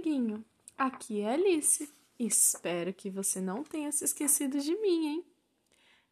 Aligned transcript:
amiguinho. 0.00 0.42
Aqui 0.78 1.20
é 1.20 1.34
Alice. 1.34 1.92
Espero 2.18 2.92
que 2.92 3.10
você 3.10 3.40
não 3.40 3.62
tenha 3.62 3.92
se 3.92 4.04
esquecido 4.04 4.58
de 4.58 4.74
mim, 4.80 5.06
hein? 5.06 5.24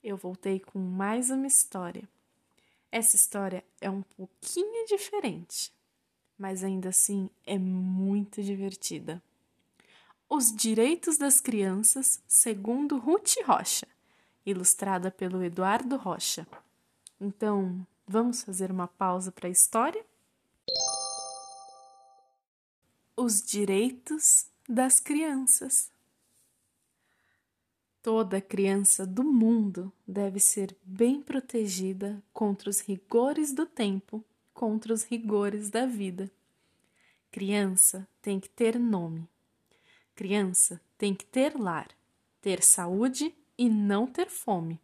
Eu 0.04 0.16
voltei 0.16 0.60
com 0.60 0.78
mais 0.78 1.30
uma 1.30 1.46
história. 1.46 2.06
Essa 2.92 3.16
história 3.16 3.64
é 3.80 3.88
um 3.90 4.02
pouquinho 4.02 4.86
diferente, 4.86 5.72
mas 6.38 6.62
ainda 6.62 6.90
assim 6.90 7.30
é 7.46 7.58
muito 7.58 8.42
divertida. 8.42 9.22
Os 10.28 10.54
Direitos 10.54 11.16
das 11.16 11.40
Crianças, 11.40 12.22
segundo 12.26 12.98
Ruth 12.98 13.36
Rocha, 13.46 13.86
ilustrada 14.44 15.10
pelo 15.10 15.42
Eduardo 15.42 15.96
Rocha. 15.96 16.46
Então, 17.18 17.86
vamos 18.06 18.42
fazer 18.42 18.70
uma 18.70 18.86
pausa 18.86 19.32
para 19.32 19.48
a 19.48 19.50
história? 19.50 20.04
Os 23.20 23.42
Direitos 23.42 24.46
das 24.68 25.00
Crianças. 25.00 25.90
Toda 28.00 28.40
criança 28.40 29.04
do 29.04 29.24
mundo 29.24 29.92
deve 30.06 30.38
ser 30.38 30.76
bem 30.84 31.20
protegida 31.20 32.22
contra 32.32 32.70
os 32.70 32.78
rigores 32.78 33.52
do 33.52 33.66
tempo, 33.66 34.24
contra 34.54 34.94
os 34.94 35.02
rigores 35.02 35.68
da 35.68 35.84
vida. 35.84 36.30
Criança 37.28 38.06
tem 38.22 38.38
que 38.38 38.48
ter 38.48 38.78
nome. 38.78 39.28
Criança 40.14 40.80
tem 40.96 41.12
que 41.12 41.24
ter 41.24 41.58
lar, 41.58 41.88
ter 42.40 42.62
saúde 42.62 43.34
e 43.58 43.68
não 43.68 44.06
ter 44.06 44.30
fome, 44.30 44.80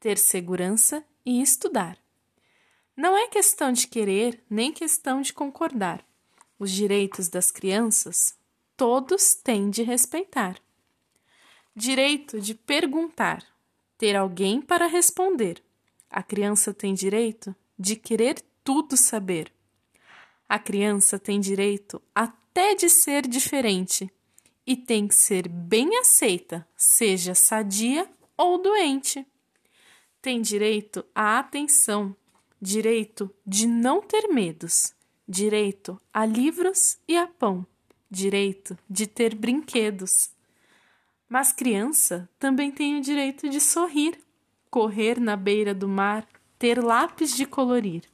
ter 0.00 0.18
segurança 0.18 1.04
e 1.24 1.40
estudar. 1.40 1.96
Não 2.96 3.16
é 3.16 3.28
questão 3.28 3.70
de 3.70 3.86
querer 3.86 4.42
nem 4.50 4.72
questão 4.72 5.22
de 5.22 5.32
concordar. 5.32 6.07
Os 6.58 6.70
direitos 6.70 7.28
das 7.28 7.50
crianças 7.50 8.36
todos 8.76 9.34
têm 9.34 9.70
de 9.70 9.82
respeitar 9.82 10.60
direito 11.78 12.40
de 12.40 12.54
perguntar, 12.54 13.44
ter 13.96 14.16
alguém 14.16 14.60
para 14.60 14.88
responder. 14.88 15.62
A 16.10 16.22
criança 16.22 16.74
tem 16.74 16.92
direito 16.92 17.54
de 17.78 17.94
querer 17.94 18.42
tudo 18.64 18.96
saber. 18.96 19.52
A 20.48 20.58
criança 20.58 21.18
tem 21.18 21.38
direito 21.38 22.02
até 22.12 22.74
de 22.74 22.88
ser 22.88 23.28
diferente 23.28 24.10
e 24.66 24.76
tem 24.76 25.06
que 25.06 25.14
ser 25.14 25.48
bem 25.48 25.96
aceita, 25.98 26.66
seja 26.76 27.34
sadia 27.34 28.10
ou 28.36 28.60
doente. 28.60 29.24
Tem 30.20 30.42
direito 30.42 31.04
à 31.14 31.38
atenção, 31.38 32.14
direito 32.60 33.32
de 33.46 33.68
não 33.68 34.02
ter 34.02 34.26
medos, 34.28 34.92
direito 35.28 36.00
a 36.12 36.24
livros 36.24 36.98
e 37.06 37.16
a 37.16 37.26
pão, 37.26 37.66
direito 38.10 38.78
de 38.88 39.06
ter 39.06 39.34
brinquedos. 39.34 40.30
Mas 41.28 41.52
criança 41.52 42.26
também 42.38 42.70
tem 42.70 42.98
o 42.98 43.02
direito 43.02 43.48
de 43.50 43.60
sorrir, 43.60 44.18
correr 44.70 45.20
na 45.20 45.36
beira 45.36 45.74
do 45.74 45.86
mar, 45.86 46.26
ter 46.58 46.82
lápis 46.82 47.36
de 47.36 47.44
colorir, 47.44 48.04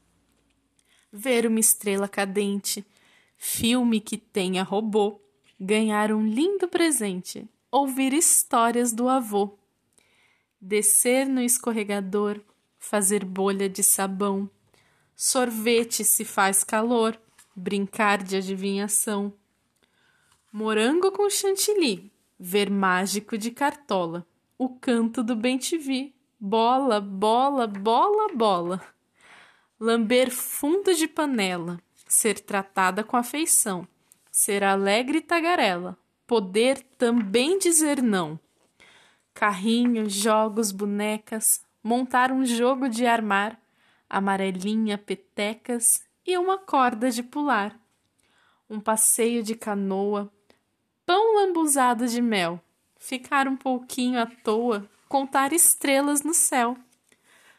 ver 1.13 1.47
uma 1.47 1.61
estrela 1.61 2.09
cadente, 2.09 2.85
filme 3.37 4.01
que 4.01 4.19
tenha 4.19 4.65
robô, 4.65 5.21
ganhar 5.59 6.11
um 6.11 6.27
lindo 6.27 6.67
presente, 6.67 7.49
ouvir 7.71 8.13
histórias 8.13 8.93
do 8.93 9.09
avô, 9.09 9.57
descer 10.61 11.29
no 11.29 11.41
escorregador, 11.41 12.41
fazer 12.77 13.25
bolha 13.25 13.69
de 13.69 13.85
sabão, 13.85 14.51
sorvete 15.17 16.05
se 16.05 16.25
faz 16.25 16.65
calor, 16.65 17.19
brincar 17.55 18.23
de 18.23 18.37
adivinhação, 18.37 19.33
morango 20.53 21.11
com 21.13 21.29
chantilly, 21.31 22.13
ver 22.39 22.71
mágico 22.71 23.39
de 23.39 23.51
cartola, 23.51 24.27
o 24.59 24.69
canto 24.69 25.23
do 25.23 25.35
bem-te-vi, 25.35 26.15
bola, 26.39 27.01
bola, 27.01 27.67
bola, 27.67 28.29
bola. 28.35 28.81
Lamber 29.79 30.31
fundo 30.31 30.95
de 30.95 31.09
panela, 31.09 31.81
ser 32.07 32.39
tratada 32.39 33.03
com 33.03 33.17
afeição, 33.17 33.87
ser 34.31 34.63
alegre 34.63 35.19
e 35.19 35.21
tagarela, 35.21 35.99
poder 36.27 36.81
também 36.97 37.59
dizer 37.59 38.03
não. 38.03 38.39
Carrinho, 39.33 40.09
jogos, 40.09 40.71
bonecas, 40.71 41.65
montar 41.83 42.31
um 42.31 42.47
jogo 42.47 42.89
de 42.89 43.05
armar, 43.05 43.61
amarelinha, 44.15 44.97
petecas 44.97 46.05
e 46.25 46.39
uma 46.39 46.57
corda 46.57 47.11
de 47.11 47.23
pular. 47.23 47.77
Um 48.71 48.79
passeio 48.79 49.43
de 49.43 49.57
canoa, 49.57 50.33
pão 51.05 51.35
lambuzado 51.35 52.07
de 52.07 52.23
mel, 52.23 52.61
ficar 52.97 53.49
um 53.49 53.57
pouquinho 53.57 54.21
à 54.21 54.27
toa, 54.27 54.89
contar 55.09 55.53
estrelas 55.53 56.23
no 56.23 56.33
céu, 56.33 56.77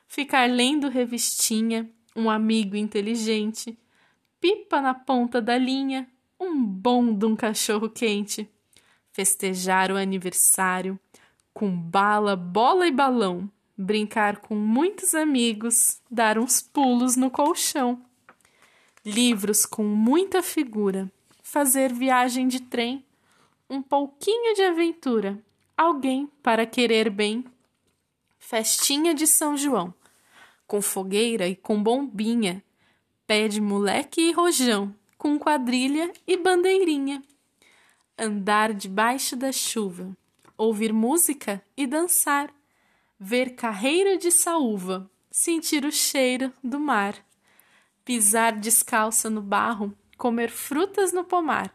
ficar 0.07 0.49
lendo 0.49 0.88
revistinha, 0.88 1.89
um 2.15 2.29
amigo 2.29 2.77
inteligente, 2.77 3.77
pipa 4.39 4.79
na 4.79 4.94
ponta 4.94 5.41
da 5.41 5.57
linha, 5.57 6.07
um 6.39 6.63
bom 6.63 7.13
de 7.13 7.25
um 7.25 7.35
cachorro 7.35 7.89
quente, 7.89 8.49
festejar 9.11 9.91
o 9.91 9.97
aniversário, 9.97 10.97
com 11.53 11.69
bala, 11.69 12.35
bola 12.35 12.88
e 12.88 12.91
balão, 12.91 13.49
brincar 13.78 14.38
com 14.38 14.56
muitos 14.56 15.13
amigos, 15.13 16.02
dar 16.09 16.38
uns 16.38 16.62
pulos 16.62 17.16
no 17.16 17.30
colchão, 17.30 18.02
livros 19.06 19.66
com 19.66 19.84
muita 19.84 20.41
figura, 20.41 21.12
fazer 21.44 21.94
viagem 21.94 22.47
de 22.47 22.59
trem, 22.59 23.06
um 23.69 23.81
pouquinho 23.81 24.53
de 24.56 24.63
aventura, 24.63 25.40
alguém 25.78 26.28
para 26.41 26.66
querer 26.66 27.09
bem. 27.09 27.44
Festinha 28.38 29.13
de 29.13 29.25
São 29.25 29.58
João, 29.58 29.94
com 30.68 30.81
fogueira 30.81 31.47
e 31.47 31.56
com 31.56 31.81
bombinha, 31.81 32.63
pé 33.25 33.47
de 33.47 33.59
moleque 33.59 34.22
e 34.22 34.31
rojão, 34.31 34.94
com 35.18 35.40
quadrilha 35.40 36.12
e 36.28 36.38
bandeirinha. 36.38 37.24
Andar 38.18 38.74
debaixo 38.74 39.36
da 39.36 39.52
chuva, 39.52 40.16
ouvir 40.57 40.94
música 40.94 41.62
e 41.75 41.88
dançar, 41.88 42.53
ver 43.19 43.55
carreira 43.55 44.17
de 44.17 44.31
saúva, 44.31 45.09
sentir 45.31 45.85
o 45.85 45.91
cheiro 45.91 46.51
do 46.63 46.79
mar, 46.79 47.15
pisar 48.03 48.53
descalça 48.53 49.29
no 49.29 49.41
barro, 49.41 49.95
comer 50.17 50.49
frutas 50.49 51.11
no 51.13 51.23
pomar 51.23 51.73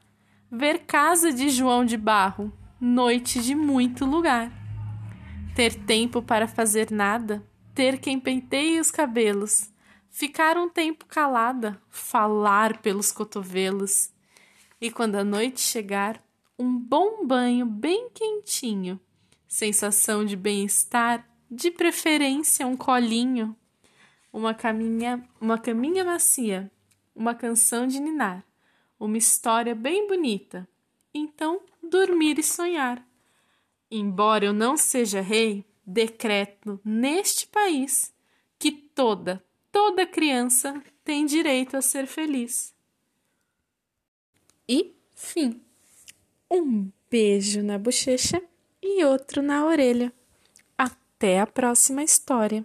ver 0.50 0.80
casa 0.80 1.32
de 1.32 1.48
João 1.48 1.84
de 1.84 1.96
Barro, 1.96 2.52
noite 2.80 3.40
de 3.40 3.54
muito 3.54 4.04
lugar. 4.04 4.50
Ter 5.54 5.72
tempo 5.74 6.20
para 6.20 6.48
fazer 6.48 6.90
nada, 6.90 7.46
ter 7.72 8.00
quem 8.00 8.18
penteie 8.18 8.80
os 8.80 8.90
cabelos, 8.90 9.70
ficar 10.10 10.56
um 10.56 10.68
tempo 10.68 11.06
calada, 11.06 11.80
falar 11.88 12.78
pelos 12.78 13.12
cotovelos. 13.12 14.10
E 14.80 14.90
quando 14.90 15.16
a 15.16 15.24
noite 15.24 15.60
chegar, 15.60 16.20
um 16.58 16.76
bom 16.76 17.24
banho 17.24 17.64
bem 17.64 18.10
quentinho, 18.12 18.98
sensação 19.46 20.24
de 20.24 20.34
bem-estar, 20.34 21.24
de 21.50 21.70
preferência 21.70 22.66
um 22.66 22.76
colinho, 22.76 23.56
uma 24.32 24.54
caminha, 24.54 25.26
uma 25.40 25.58
caminha 25.58 26.04
macia, 26.04 26.70
uma 27.14 27.34
canção 27.34 27.86
de 27.86 27.98
ninar 27.98 28.44
uma 29.00 29.16
história 29.16 29.74
bem 29.74 30.06
bonita. 30.06 30.68
Então, 31.12 31.62
dormir 31.82 32.38
e 32.38 32.42
sonhar. 32.42 33.04
Embora 33.90 34.44
eu 34.44 34.52
não 34.52 34.76
seja 34.76 35.22
rei, 35.22 35.64
decreto 35.84 36.78
neste 36.84 37.46
país 37.46 38.14
que 38.58 38.70
toda, 38.70 39.42
toda 39.72 40.06
criança 40.06 40.80
tem 41.02 41.24
direito 41.24 41.76
a 41.76 41.82
ser 41.82 42.06
feliz. 42.06 42.74
E 44.68 44.94
fim. 45.16 45.60
Um 46.48 46.92
beijo 47.10 47.62
na 47.62 47.78
bochecha 47.78 48.40
e 48.82 49.02
outro 49.04 49.42
na 49.42 49.64
orelha. 49.64 50.12
Até 51.20 51.38
a 51.38 51.46
próxima 51.46 52.02
história. 52.02 52.64